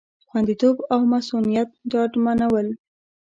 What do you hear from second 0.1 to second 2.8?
خوندیتوب او مصئونیت ډاډمنول